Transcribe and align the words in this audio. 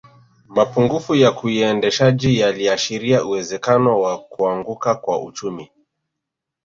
Mapungufu 0.47 1.15
ya 1.15 1.31
kiuendeshaji 1.31 2.39
yaliashiria 2.39 3.25
uwezekano 3.25 3.99
wa 4.01 4.19
kuanguka 4.19 4.95
kwa 4.95 5.23
uchumi 5.23 5.69